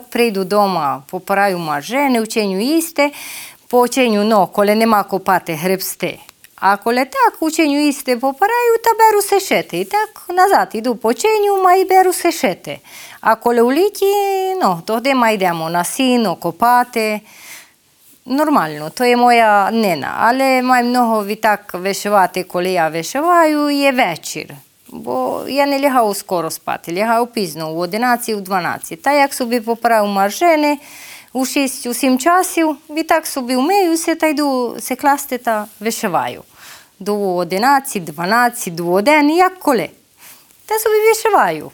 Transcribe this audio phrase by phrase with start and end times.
[0.00, 3.12] Прийду дома, поправю мажени, вченю їсти,
[3.68, 6.18] по вченю, коли нема копати, гребсти.
[6.56, 9.78] А коли так, ученю їсти поправю та беру сешити.
[9.78, 12.78] І так назад йду по вченю, ма й беру сешити.
[13.20, 13.72] А коли у
[15.84, 16.38] сіно,
[18.28, 24.46] Нормально, то є моя нина, але маю много відтак вишивати, коли я вишиваю, є вечір.
[24.88, 29.02] Бо я не лягаю скоро спати, лягаю пізно, у 11, у 12.
[29.02, 30.78] Та як собі поправив маржини,
[31.32, 36.42] у 6, у 7 часів, відтак собі вмиюся та йду се класти та вишиваю.
[37.00, 39.90] До 11, 12, до 1, як коли.
[40.66, 41.70] Та собі вишиваю.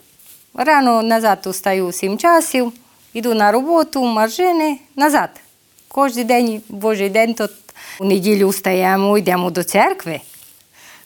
[0.53, 2.73] Рано назад устаю у 7 часів,
[3.13, 5.29] йду на роботу, маржини, назад.
[5.93, 7.49] Кожен день, Божий день, то
[7.99, 10.21] у неділю встаємо, йдемо до церкви.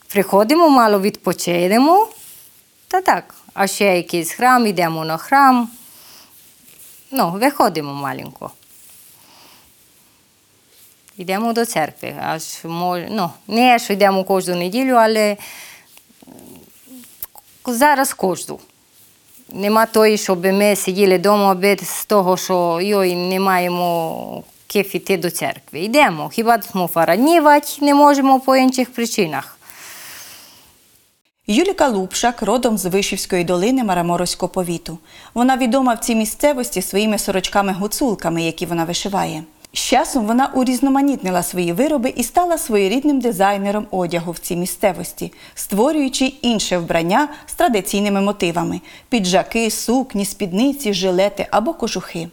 [0.08, 2.08] Приходимо, мало відпочинемо.
[2.88, 5.70] Та так, а ще якийсь храм, йдемо на храм.
[7.12, 8.52] Ну, виходимо маленько.
[11.18, 12.16] Йдемо до церкви.
[12.22, 13.02] Аж мож...
[13.10, 15.38] ну, не що йдемо кожну неділю, але
[17.66, 18.60] зараз кожну.
[19.50, 25.32] Нема тої, щоб ми сиділи вдома без того, що йой, не маємо кеф іти до
[25.32, 25.80] церкви.
[25.80, 26.30] Йдемо.
[26.30, 29.58] Хіба ми фаранівати не можемо по інших причинах.
[31.48, 34.98] Юліка Лупшак родом з Вишівської долини Мараморозького повіту.
[35.34, 39.44] Вона відома в цій місцевості своїми сорочками-гуцулками, які вона вишиває.
[39.74, 46.26] З часом вона урізноманітнила свої вироби і стала своєрідним дизайнером одягу в цій місцевості, створюючи
[46.26, 52.28] інше вбрання з традиційними мотивами: піджаки, сукні, спідниці, жилети або кожухи.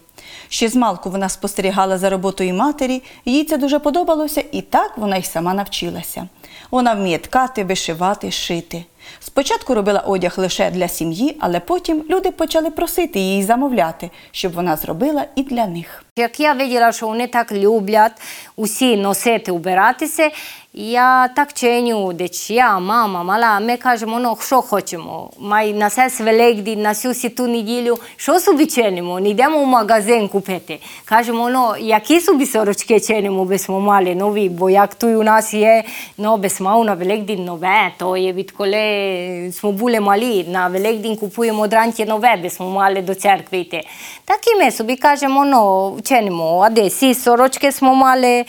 [0.49, 5.17] Ще з малку вона спостерігала за роботою матері, їй це дуже подобалося, і так вона
[5.17, 6.27] й сама навчилася.
[6.71, 8.85] Вона вміє ткати, вишивати, шити.
[9.19, 14.75] Спочатку робила одяг лише для сім'ї, але потім люди почали просити її замовляти, щоб вона
[14.75, 16.03] зробила і для них.
[16.17, 18.11] Як я виділа, що вони так люблять
[18.55, 20.31] усі носити, убиратися,
[20.77, 26.19] ja tak čenju, deci ja, mama, mala, me kažem ono što hoćemo, maj na ses
[26.19, 30.77] velegdi, na sju si tu nedjelju, što su bi čenimo, ne idemo u magazen kupete.
[31.05, 35.23] Kažem ono, jaki su bi soročke čenimo, bez smo male, novi bojak tu i u
[35.23, 35.83] nas je,
[36.17, 41.17] no bez smo na velegdin nove, to je bit kole, smo bule mali, na velegdin
[41.17, 43.81] kupujemo odranje nove, bez smo male do cerkve i te.
[44.25, 48.43] Taki me su bi kažem ono, čenimo, a desi soročke smo male,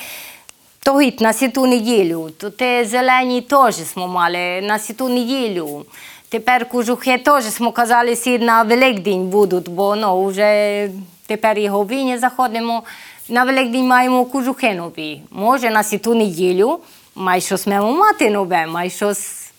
[0.87, 5.87] Тогід на сіту неділю, то те зелені теж smo мали на сіту неділю.
[6.29, 10.91] Тепер кожухи теж smo казали сі на Великдень будуть, бо ну, вже
[11.27, 12.83] тепер його війні заходимо.
[13.29, 15.21] На Великдень маємо кожухи нові.
[15.31, 16.81] Може на святу неділю,
[17.15, 19.51] май щось маємо мати нове, май щось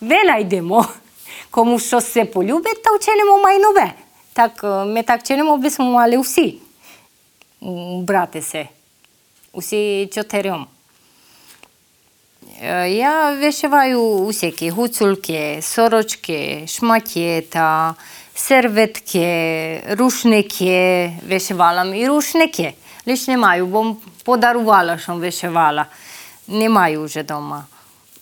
[0.00, 0.86] винайдемо.
[1.50, 3.92] Кому щось се полюбить, то вчинимо май нове.
[4.32, 6.58] Так, ми так чинимо, би смо мали всі
[8.02, 8.68] братися
[9.52, 10.66] усі чотирьом.
[12.62, 17.94] Е, Я вишиваю усякі гуцульки, сорочки, шматєта,
[18.34, 21.12] серветки, рушники.
[21.28, 22.72] Вишивала і рушники.
[23.06, 25.86] Лиш не маю, бо подарувала, що вишивала.
[26.48, 27.66] Не маю вже вдома.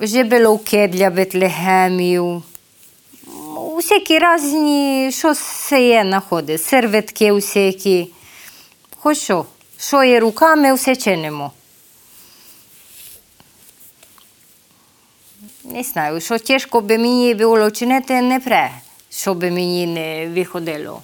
[0.00, 2.42] Жебеловки для Бетлегемів.
[3.72, 6.62] Усякі різні, що все є знаходить.
[6.62, 8.10] Серветки усякі.
[8.96, 9.46] Хоч що.
[9.78, 11.52] Що є руками, все чинимо.
[15.64, 18.70] Не знаю, що тяжко би мені було чинити, не пре,
[19.10, 21.02] що би мені не виходило.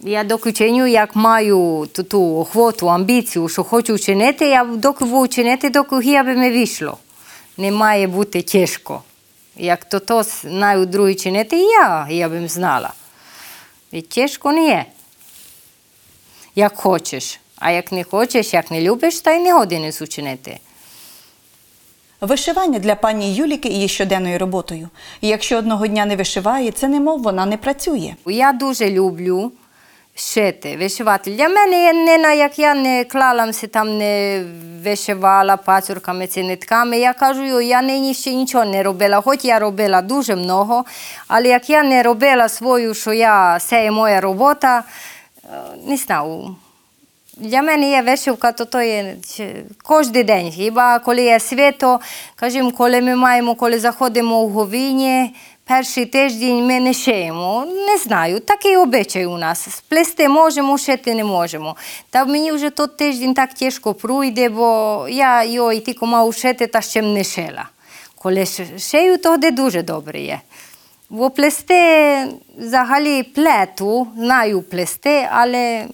[0.00, 5.28] Я доки чиню, як маю ту, ту охоту, амбіцію, що хочу чинити, я доки буду
[5.28, 6.98] чинити, доки я би не вийшло.
[7.56, 9.02] не має бути тяжко.
[9.56, 12.92] Як то то знаю другі чинити, я, я б знала.
[13.92, 14.84] І тяжко не є.
[16.58, 17.40] Як хочеш.
[17.58, 20.58] А як не хочеш, як не любиш, та й не години учинити.
[22.20, 24.88] Вишивання для пані Юліки є щоденною роботою.
[25.20, 28.14] І якщо одного дня не вишиває, це немов вона не працює.
[28.26, 29.52] Я дуже люблю
[30.14, 31.30] шити, вишивати.
[31.30, 34.44] Для мене є не на як я не клалася там, не
[34.84, 36.98] вишивала пацюрками ці нитками.
[36.98, 40.84] Я кажу, я нині ще нічого не робила, хоч я робила дуже много,
[41.28, 44.84] але як я не робила свою, що я, це є моя робота,
[45.86, 46.56] не знаю.
[47.36, 49.16] Для мене є вишивка, то то є
[49.82, 50.50] кожен день.
[50.50, 52.00] Хіба коли є свято,
[52.36, 55.34] кажемо, коли ми маємо, коли заходимо в говіні,
[55.64, 57.66] перший тиждень ми не шиємо.
[57.86, 59.76] Не знаю, такий обичай у нас.
[59.76, 61.76] Сплести можемо, шити не можемо.
[62.10, 66.66] Та мені вже той тиждень так тяжко пройде, бо я його і тільки мав шити,
[66.66, 67.68] та ще не шила.
[68.14, 68.46] Коли
[68.78, 70.40] шию, то де дуже добре є.
[71.10, 72.28] Бо плести
[72.58, 75.86] взагалі плету, знаю плести, але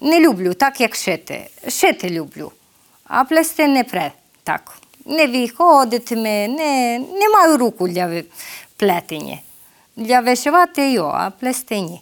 [0.00, 1.46] не люблю так, як шити.
[1.68, 2.52] Шити люблю,
[3.04, 4.12] а плести не пре
[4.44, 4.78] так.
[5.04, 8.22] Не виходитиме, не, не маю руку для
[8.76, 9.38] плетення.
[9.96, 12.00] Для вишивати його, а плести ні.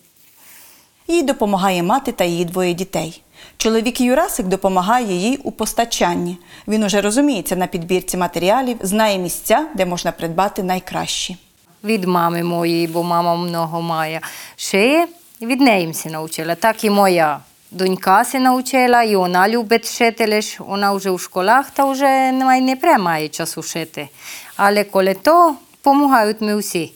[1.09, 3.23] Їй допомагає мати та її двоє дітей.
[3.57, 6.39] Чоловік Юрасик допомагає їй у постачанні.
[6.69, 11.37] Він уже розуміється на підбірці матеріалів, знає місця, де можна придбати найкращі.
[11.87, 14.21] Від мами моєї, бо мама много має.
[14.57, 15.07] Шиє,
[15.43, 16.55] від неї се навчила.
[16.55, 17.41] Так і моя
[17.71, 22.77] донька се навчила, і вона любить шити, лиш вона вже у школах, та вже не,
[22.77, 24.09] приймає часу шити.
[24.57, 26.93] Але коли то, допомагають ми всі.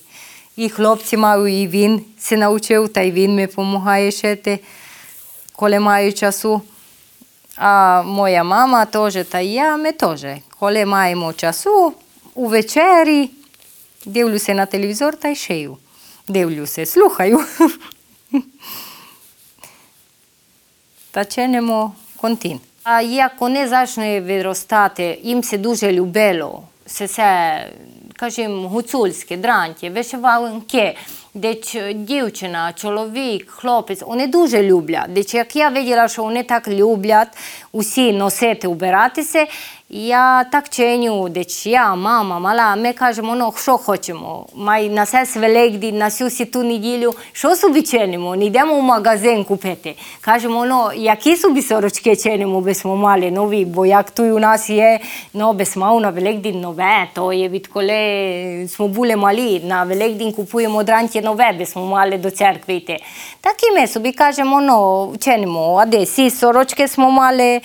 [0.57, 4.59] І хлопці мають, і він се навчив, та й він мені допомагає шити,
[5.57, 6.63] коли маю часу.
[7.57, 10.25] А моя мама теж, та я, ми теж.
[10.59, 11.93] Коли маємо часу,
[12.35, 13.31] у вечері,
[14.11, 15.77] дивлюся на телевізор та й шию.
[16.29, 17.45] Дивлюся, слухаю.
[21.11, 22.61] Та чинимо контин.
[22.83, 26.63] А як вони почали виростати, їм це дуже любило.
[26.87, 27.67] Це, це
[28.17, 30.97] кажімо, гуцульське, дранті, вишиванки,
[31.35, 31.55] де
[31.95, 35.13] дівчина, чоловік, хлопець, вони дуже люблять.
[35.13, 37.29] Де як я бачила, що вони так люблять
[37.73, 39.47] усі носити, убиратися,
[39.93, 45.37] Ja, tak čenju, deci, ja, mama, mala, me kažemo, ono, šo hoćemo, maj na ses
[45.37, 49.95] velegdi, na sju si tu nidjelju, šo su bi čenimo, ni idemo u magazen kupete.
[50.21, 54.39] Kažemo, ono, jaki su bi soročke čenimo, be smo male, novi, bojak tu i u
[54.39, 54.99] nas je,
[55.33, 60.33] no, be smo na velegdi nove, to je bit kole, smo bule mali, na velegdi
[60.37, 62.99] kupujemo drantje nove, be smo male do cerkve i te.
[63.41, 67.61] Такі ми собі, кажемо, оно, чинимо, а де, сі сорочки смо мали,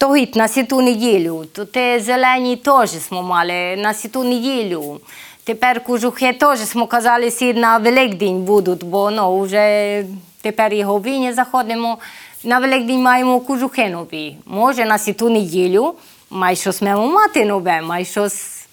[0.00, 5.00] Тогід на святу неділю, то те зелені теж смо мали на святу неділю.
[5.44, 10.04] Тепер кожухи теж смо казали сі на Великдень будуть, бо ну, вже
[10.40, 11.98] тепер і говіні заходимо.
[12.44, 14.36] На Великдень маємо кожухи нові.
[14.46, 15.94] Може на святу неділю
[16.30, 18.66] май щось маємо мати нове, май щось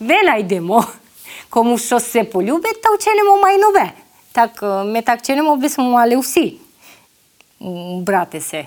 [0.00, 0.84] винайдемо.
[1.48, 3.92] Кому щось се полюбить, то вчинимо май нове.
[4.32, 6.56] Так, ми так чинимо, би smo мали всі
[8.00, 8.66] братися.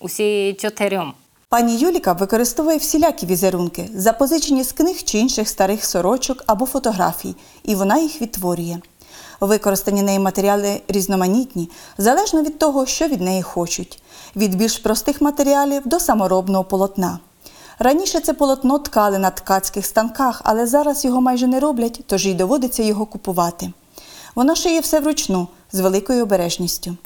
[0.00, 1.14] Усі чотирьом.
[1.48, 7.74] Пані Юліка використовує всілякі візерунки, запозичені з книг чи інших старих сорочок або фотографій, і
[7.74, 8.78] вона їх відтворює.
[9.40, 14.02] Використані нею матеріали різноманітні, залежно від того, що від неї хочуть,
[14.36, 17.18] від більш простих матеріалів до саморобного полотна.
[17.78, 22.34] Раніше це полотно ткали на ткацьких станках, але зараз його майже не роблять, тож їй
[22.34, 23.72] доводиться його купувати.
[24.34, 26.96] Вона шиє все вручну з великою обережністю.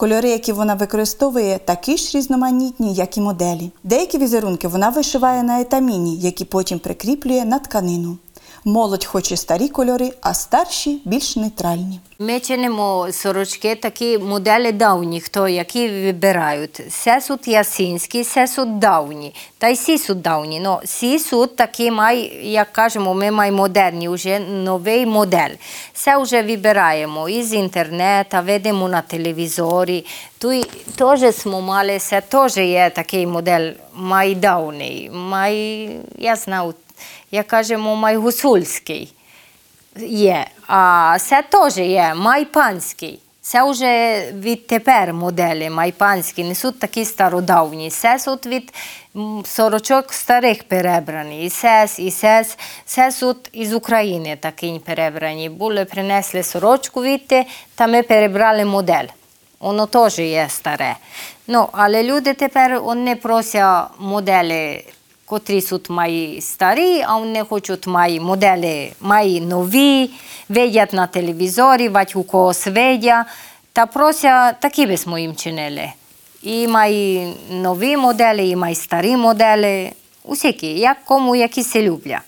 [0.00, 3.70] Кольори, які вона використовує, такі ж різноманітні, як і моделі.
[3.84, 8.16] Деякі візерунки вона вишиває на етаміні, які потім прикріплює на тканину.
[8.64, 12.00] Молодь хоче старі кольори, а старші більш нейтральні.
[12.18, 16.82] Ми чинимо сорочки, такі моделі давні, хто які вибирають.
[16.90, 20.60] Сесуд ясінський, сесуд давні, та й сісуд давні.
[20.60, 25.54] Ну, сісуд такий має, як кажемо, ми маємо модерні, вже новий модель.
[25.92, 30.06] Це вже вибираємо із інтернету, видимо на телевізорі.
[30.38, 31.34] Тут теж
[32.00, 36.74] це теж є такий модель май давний, май, я знаю,
[37.30, 39.12] як кажемо, май гуцульський
[40.06, 40.46] є.
[40.66, 43.18] А це теж є май панський.
[43.42, 47.90] Це вже відтепер моделі май панські, несуть такі стародавні.
[47.90, 48.74] Це суть від
[49.44, 51.44] сорочок старих перебрані.
[51.44, 52.58] І сес, і сес.
[52.84, 55.48] Це суть із України такі перебрані.
[55.48, 59.06] Були, принесли сорочку відти, та ми перебрали модель.
[59.60, 60.96] Воно теж є старе.
[61.46, 64.84] Ну, але люди тепер вони просять моделі
[65.30, 70.10] котрі тут мають старі, а вони хочуть мають моделі, мають нові,
[70.48, 73.26] видять на телевізорі, бать у когось видять,
[73.72, 75.92] та просять такі би ми їм чинили.
[76.42, 79.92] І мають нові моделі, і мають старі моделі,
[80.24, 82.22] усякі, як кому які се люблять.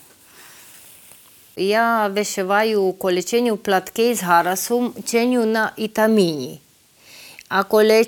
[1.55, 3.21] Я вишиваю, коли
[3.57, 6.59] платки з гарасом, чиню на ітаміні.
[7.49, 8.05] А коли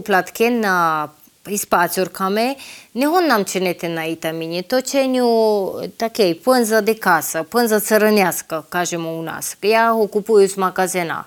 [0.00, 1.08] платки на
[1.48, 2.56] із пацюрками,
[2.94, 4.14] не нам чинити на
[4.62, 9.56] то чиню такий пенза де каса, пенза цараняска, кажемо у нас.
[9.62, 11.24] Я його купую з магазина.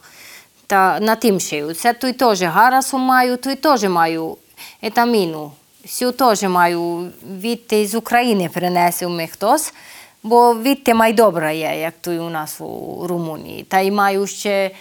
[0.67, 1.73] Та на тим шию.
[1.73, 4.37] Це той теж гарасу маю, той теж маю
[4.81, 5.51] етаміну.
[5.87, 9.73] Сю теж маю від з України принесив ми хтось,
[10.23, 13.63] бо відти май добра є, як той у нас у Румунії.
[13.63, 14.71] Та й маю ще,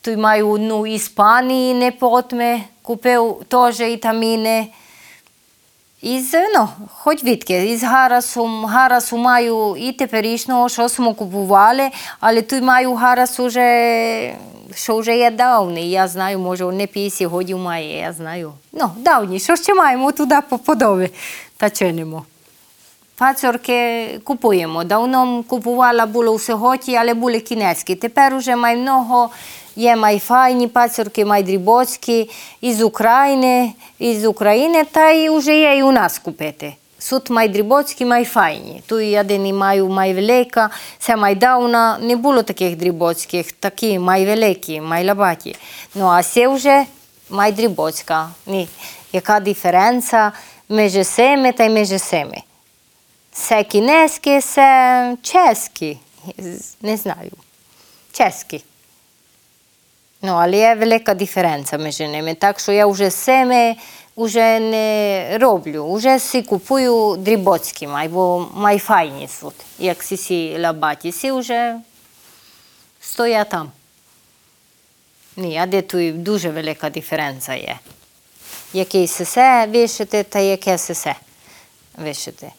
[0.00, 4.66] той маю одну Іспанії не потме, купив теж вітаміни.
[6.02, 11.90] Із, ну, хоч відки, із гарасом, гарасу маю і теперішнього, що ми купували,
[12.20, 14.34] але тут маю гарас уже,
[14.74, 15.90] що вже є давний.
[15.90, 18.52] Я знаю, може, не 50 годів має, я знаю.
[18.72, 21.10] Ну, давні, що ще маємо туди по подоби
[21.56, 22.24] та чинимо.
[23.16, 24.84] Пацорки купуємо.
[24.84, 27.94] Давно купувала було все готі, але були кінецькі.
[27.94, 29.30] Тепер уже май много,
[29.76, 31.60] є май файні пацорки, май
[32.60, 36.74] із України, із України, та й вже є і у нас купити.
[36.98, 38.82] Суть май дрібоцькі, май файні.
[38.86, 44.80] Тут один маю май велика, це май давна, не було таких дрібоцьких, такі май великі,
[44.80, 45.56] май лабаті.
[45.94, 46.84] Ну, а це вже
[47.30, 48.28] май дрібоцька.
[48.46, 48.68] Ні.
[49.12, 50.32] Яка диференція
[50.68, 52.42] між сими та між сими?
[53.32, 55.98] Це кінецькі, це чеські.
[56.82, 57.32] Не знаю.
[58.12, 58.64] Чеські.
[60.22, 62.34] Ну, але є велика диференція між ними.
[62.34, 63.74] Так що я вже саме
[64.16, 65.92] вже не роблю.
[65.92, 69.54] Вже си купую дрібоцькі, май, бо май файні тут.
[69.78, 71.80] Як сі сі лабаті, сі вже
[73.00, 73.70] стоять там.
[75.36, 77.78] Ні, а де тут дуже велика диференція є.
[78.72, 81.14] Який сесе вишити та яке сесе
[81.98, 82.52] вишити.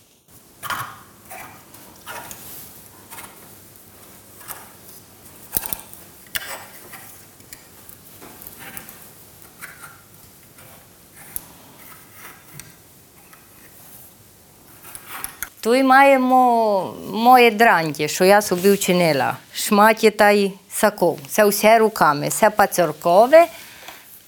[15.64, 19.38] Тут маємо моє дранті, що я собі вчинила.
[19.54, 21.20] Шматі та й саков.
[21.28, 22.30] Це все руками.
[22.30, 23.48] Це пацюркове,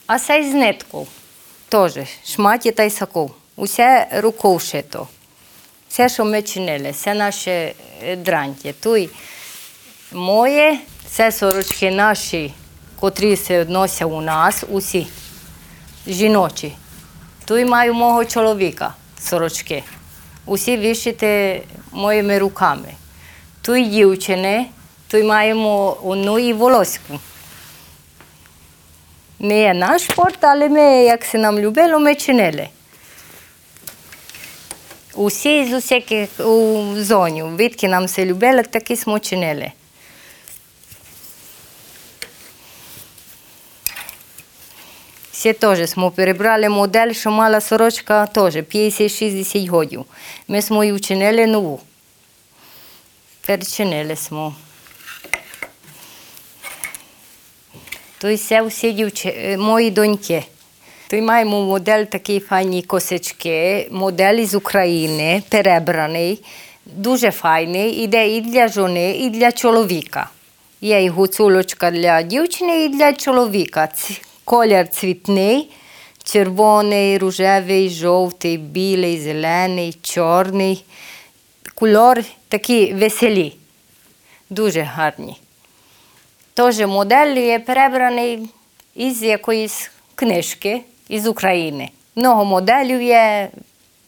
[0.07, 1.07] а це з ниткою.
[1.69, 1.93] Теж
[2.25, 3.31] шматі та й саков.
[3.55, 5.07] Усе рукою шито.
[5.89, 7.73] Все, що ми чинили, це наше
[8.17, 8.73] дранті.
[8.83, 9.09] Тут
[10.11, 12.53] моє, це сорочки наші,
[12.99, 15.07] котрі се відносять у нас, усі
[16.07, 16.73] жіночі.
[17.45, 19.83] Тут маю мого чоловіка сорочки.
[20.45, 21.61] Усі вишити
[21.91, 22.87] моїми руками.
[23.61, 24.65] Тут дівчини,
[25.07, 27.19] тут маємо одну і волоську.
[29.39, 32.67] Не є наш спорт, але ми, як се нам любило, ми чинили.
[35.15, 39.71] Усі з усяких зонів, зоні, відки нам се любили, такі smo чинили.
[45.45, 50.05] Всі теж smo перебрали модель, що мала сорочка теж 50-60 годів.
[50.47, 51.79] Ми smo її вчинили нову.
[53.47, 54.53] Перечинили smo.
[58.17, 60.43] То це всі дівчи, мої доньки.
[61.09, 66.43] Тут маємо модель такі файні косички, модель з України, перебраний,
[66.85, 70.29] дуже файний, іде і для жони, і для чоловіка.
[70.81, 73.89] Є і гуцулочка для дівчини, і для чоловіка.
[74.45, 75.69] Колір цвітний,
[76.23, 80.85] червоний, рожевий, жовтий, білий, зелений, чорний.
[81.75, 83.55] Кольор такі веселі,
[84.49, 85.37] дуже гарні.
[86.53, 88.49] Теж модель є перебраний
[88.95, 91.89] із якоїсь книжки із України.
[92.15, 93.49] Много моделів є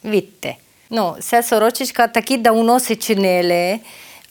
[0.06, 0.56] відти.
[0.90, 3.80] Ну, це сорочечка такі давно се чинили,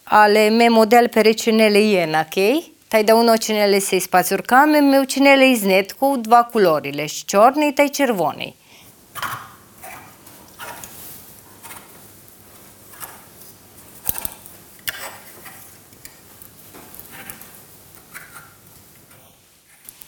[0.05, 2.73] але ми модель перечинили єнакий.
[2.89, 8.57] Totdeauna ucinele se spațurcam, me ucinele iznet cu dva culorile, și ciornei, tai cervonei.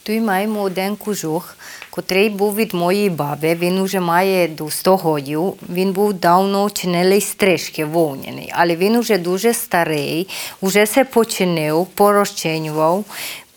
[0.03, 1.43] Tu imaj moden kožuh,
[1.89, 3.55] котрий був від моєї баби.
[3.55, 5.53] Він вже має до 100 років.
[5.69, 10.27] Він був давно чинили стрижки вовняний, але він вже дуже старий,
[10.61, 13.05] вже се починив, порозчинював,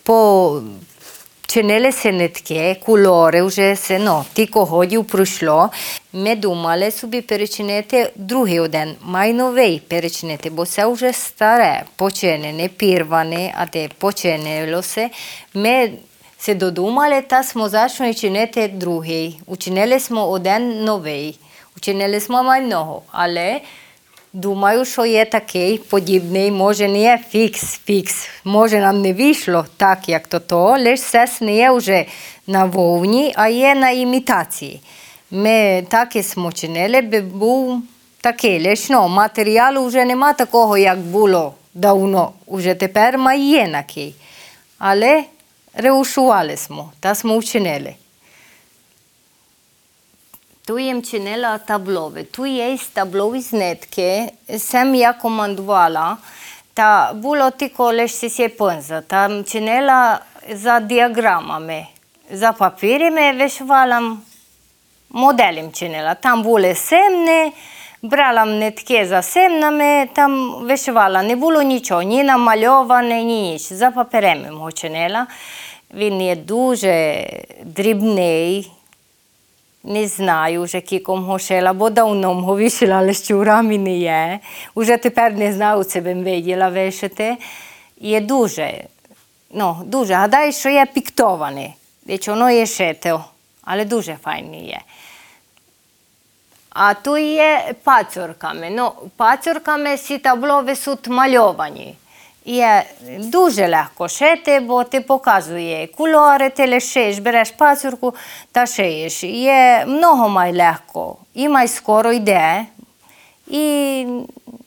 [0.03, 0.61] по
[1.53, 5.69] вчинили се нитки, кольори вже се, ну, тільки годів пройшло.
[6.13, 13.53] Ми думали собі перечинити другий один, май новий перечинити, бо це вже старе, починене, пірване,
[13.57, 15.09] а те починилося.
[15.53, 15.91] Ми
[16.45, 19.39] се додумали та смо зачали чинити другий.
[19.45, 21.39] Учинили смо один новий.
[21.77, 23.61] Учинили смо май много, але
[24.35, 30.27] Думаю, що є такий подібний, може не є фікс-фікс, може нам не вийшло так, як
[30.27, 32.05] то то, лише сес не є вже
[32.47, 34.81] на вовні, а є на імітації.
[35.31, 37.81] Ми так і смо чинили, би був
[38.21, 44.15] такий, лише ну, матеріалу вже нема такого, як було давно, вже тепер має такий.
[44.79, 45.23] Але
[45.73, 47.95] Reušuvali smo, to smo učinili.
[50.65, 52.23] Tu je činila tablove.
[52.23, 54.27] Tu je iz tablov iznetke,
[54.59, 56.17] sem ja komandovala,
[56.75, 59.01] da bilo tiko leš si se ponza.
[59.01, 60.17] Tam činila
[60.49, 61.85] za diagramami,
[62.29, 64.25] za papirime vešvalam,
[65.09, 66.15] modelim činila.
[66.15, 67.51] Tam bile semne,
[68.03, 71.23] brala netke za semname, tam vešvala.
[71.23, 73.61] Не було нічого, ні намальоване, ні ніч.
[73.61, 75.27] За паперами його чинила.
[75.93, 77.25] Він є дуже
[77.63, 78.71] дрібний,
[79.83, 84.39] не знаю вже кіком гошела, бо давно го вишила, але щурами не є.
[84.75, 87.37] Уже тепер не знаю, це бим виділа вишити.
[87.97, 88.83] Є дуже,
[89.51, 90.13] ну, дуже.
[90.13, 91.73] Гадаю, що є піктоване.
[92.05, 93.25] Десь воно є шито,
[93.61, 94.79] але дуже файне є.
[96.73, 98.69] А tu є пацюрками.
[98.71, 101.95] Ну, пацюрками ці таблови суть мальовані.
[102.45, 102.83] Є
[103.19, 108.13] дуже легко шити, бо ти показує кольори, ти лишиш, береш пацьорку
[108.51, 109.23] та шиєш.
[109.23, 112.65] Є много май легко, і май скоро йде.
[113.47, 114.05] І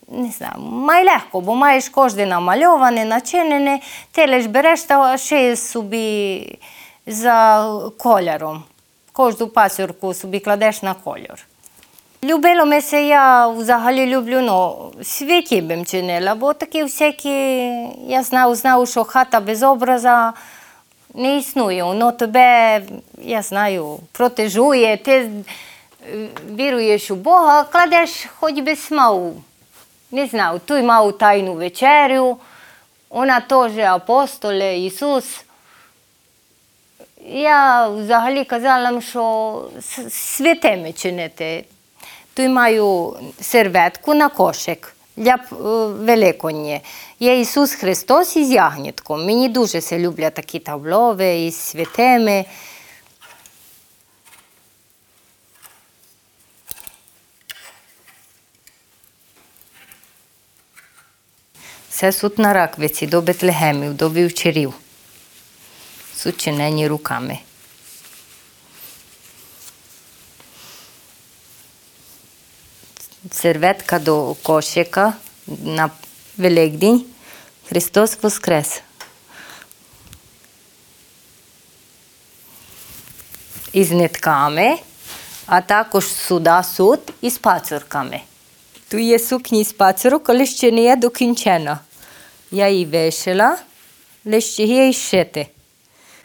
[0.09, 3.81] не знаю, май легко, бо маєш кожне намальоване, начинене,
[4.13, 6.59] ти лиш береш та шиєш собі
[7.07, 8.65] за кольором.
[9.13, 11.47] Кожну пацюрку собі кладеш на кольор.
[12.27, 17.31] Любило ми се, я взагалі люблю, ну, світі бим чинила, бо такі всякі,
[18.09, 20.33] я знав, знав, що хата без образа
[21.15, 21.85] не існує.
[21.85, 22.83] Воно тебе,
[23.23, 29.35] я знаю, протежує, ти е, віруєш у Бога, кладеш хоч би смау.
[30.11, 32.37] Не знаю, той мав тайну вечерю,
[33.11, 35.45] вона теж апостоле, Ісус.
[37.27, 39.63] Я взагалі казала, що
[40.11, 41.65] святими чинити.
[42.37, 46.81] Тут маю серветку на кошик для Великодні.
[47.21, 49.27] Є Ісус Христос із ягнітком.
[49.27, 52.45] Мені дуже се люблять такі таблови із святими.
[61.89, 64.75] Це суть на раквиці до Бетлегемів, до вівчарів.
[66.17, 67.39] Суть чинені руками.
[73.33, 75.15] Серветка до кошика
[75.47, 75.91] на
[76.37, 77.07] Великдень.
[77.69, 78.83] Христос Воскрес.
[83.73, 84.77] Із нитками,
[85.47, 88.21] а також сюди суд із пацюрками.
[88.89, 91.79] Тут є сукні з пацюрок, але ще не є докінчена.
[92.51, 93.59] Я її вишила,
[94.59, 95.47] є і шити.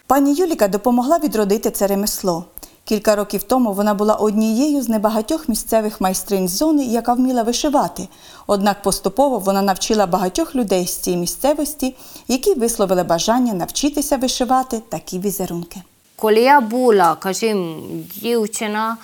[0.08, 2.46] Пані Юліка допомогла відродити це ремесло.
[2.86, 8.08] Кілька років тому вона була однією з небагатьох місцевих майстринь зони, яка вміла вишивати.
[8.48, 11.96] Однак поступово вона навчила багатьох людей з цієї місцевості,
[12.28, 15.82] які висловили бажання навчитися вишивати такі візерунки.
[16.16, 17.76] Коли я була, кажімо,
[18.22, 18.98] дівчина,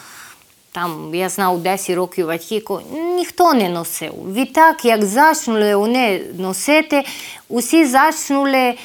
[0.71, 2.81] там, я знав 10 років батько,
[3.15, 4.13] ніхто не носив.
[4.33, 7.03] Відтак, як зачнули вони носити,
[7.49, 8.75] усі зачнули е,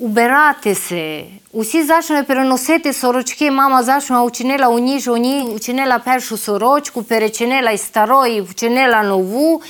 [0.00, 3.50] убиратися, усі зачнули переносити сорочки.
[3.50, 9.62] Мама зачнула, учинила у ніж, у ній учинила першу сорочку, перечинила із старої, вчинила нову.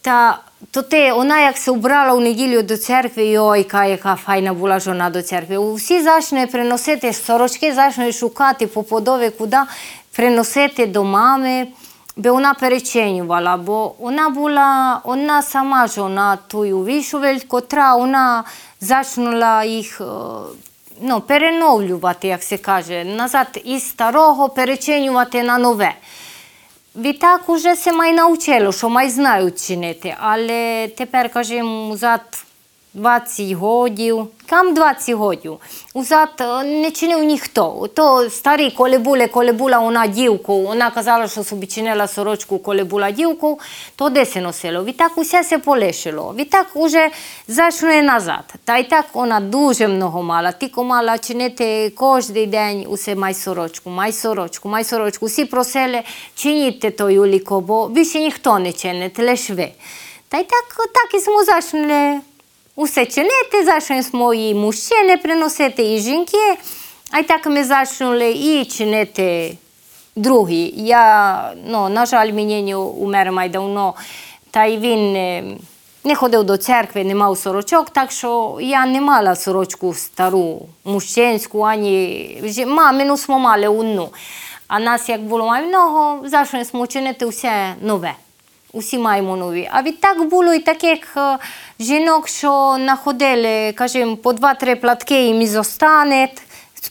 [0.00, 0.38] Та
[0.70, 5.10] то те, вона як се убрала у неділю до церкви, йойка, яка файна була жона
[5.10, 5.74] до церкви.
[5.74, 9.58] Всі зачне приносити сорочки, зачне шукати по подові, куди
[10.16, 11.66] приносити до мами,
[12.16, 18.44] бо вона переченювала, бо вона була, вона сама жона тую вишувель, котра вона
[18.83, 20.05] Зачнула їх е,
[21.01, 25.93] ну, переновлювати, як се каже, назад із старого переченювати на нове.
[26.95, 32.21] Відтак уже се май навчило, що май знають чинити, але тепер, кажемо, зад
[32.93, 34.27] 20 годів.
[34.49, 35.57] Кам 20 годів.
[35.93, 37.89] Узад е, не чинив ніхто.
[37.93, 42.83] То старі, коли були, коли була вона дівку, вона казала, що собі чинила сорочку, коли
[42.83, 43.59] була дівку,
[43.95, 44.83] то де се носило.
[44.83, 46.33] Відтак усе се полишило.
[46.37, 47.09] Відтак уже
[47.47, 48.53] зайшли назад.
[48.63, 50.51] Та й так вона дуже много мала.
[50.51, 55.25] Тільки мала чинити кожен день усе май сорочку, май сорочку, май сорочку.
[55.25, 56.01] Всі просили,
[56.35, 59.69] чиніть то, Юліко, бо більше ніхто не чинить, лише ви.
[60.27, 62.21] Та й так, так і смо зайшли
[62.75, 63.63] усе чинити,
[64.01, 66.57] смо і мужчини приносити, і жінки.
[67.11, 69.57] А й так ми зайшли і чинити
[70.15, 70.73] другі.
[70.77, 73.93] Я, ну, на жаль, мені умер май давно,
[74.51, 75.43] та й він е,
[76.03, 81.61] не ходив до церкви, не мав сорочок, так що я не мала сорочку стару, мужчинську,
[81.61, 84.09] ані мамину смо мали одну.
[84.67, 88.13] А нас, як було май много, зайшли смо чинити все нове.
[88.75, 89.69] Усі маємо нові.
[89.71, 91.17] А відтак було і таких
[91.79, 96.29] жінок, що находили, кажемо, по два-три платки їм і зостане,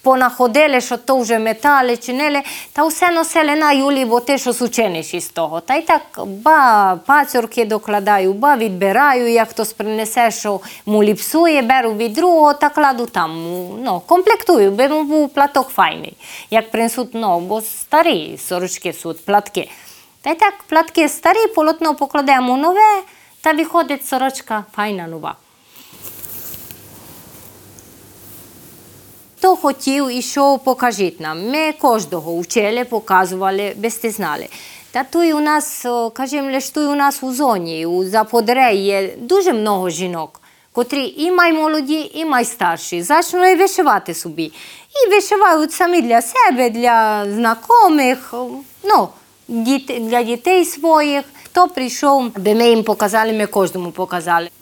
[0.03, 2.43] понаходили, що то вже метали, чинили,
[2.73, 5.61] та все носили на Юлі, бо ти щось учиниш із того.
[5.61, 11.93] Та й так ба пацюрки докладаю, ба відбираю, як хтось принесе, що му ліпсує, беру
[11.93, 13.31] від другого та кладу там.
[13.85, 16.17] Ну, комплектую, бо був платок файний.
[16.51, 19.69] Як принесуть, ну, бо старі сорочки суть, платки.
[20.23, 23.03] Та й так платки старі, полотно покладемо нове,
[23.41, 25.35] та виходить сорочка файна нова.
[29.39, 31.51] Хто хотів і що покажіть нам.
[31.51, 34.49] Ми кожного вчили, показували, без ти знали.
[34.91, 39.53] Та тут у нас, кажемо, лише тут у нас у зоні, у Заподреї є дуже
[39.53, 40.41] много жінок,
[40.73, 43.03] котрі і май молоді, і май старші.
[43.03, 44.53] Зачали вишивати собі.
[45.07, 48.35] І вишивають самі для себе, для знайомих,
[48.83, 49.09] ну,
[49.49, 51.25] для дітей своїх.
[51.45, 54.49] Хто прийшов, де ми їм показали, ми кожному показали.–